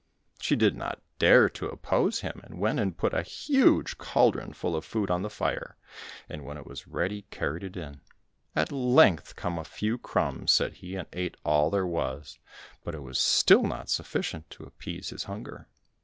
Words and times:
She 0.39 0.55
did 0.55 0.75
not 0.75 0.99
dare 1.19 1.47
to 1.49 1.67
oppose 1.67 2.21
him, 2.21 2.41
and 2.43 2.57
went 2.59 2.79
and 2.79 2.97
put 2.97 3.13
a 3.13 3.21
huge 3.21 3.99
caldron 3.99 4.51
full 4.51 4.75
of 4.75 4.83
food 4.83 5.11
on 5.11 5.21
the 5.21 5.29
fire, 5.29 5.77
and 6.27 6.43
when 6.43 6.57
it 6.57 6.65
was 6.65 6.87
ready, 6.87 7.27
carried 7.29 7.63
it 7.63 7.77
in. 7.77 8.01
"At 8.55 8.71
length 8.71 9.35
come 9.35 9.59
a 9.59 9.63
few 9.63 9.99
crumbs," 9.99 10.51
said 10.53 10.73
he, 10.77 10.95
and 10.95 11.07
ate 11.13 11.37
all 11.45 11.69
there 11.69 11.85
was, 11.85 12.39
but 12.83 12.95
it 12.95 13.03
was 13.03 13.19
still 13.19 13.61
not 13.61 13.89
sufficient 13.89 14.49
to 14.49 14.63
appease 14.63 15.11
his 15.11 15.25
hunger. 15.25 15.67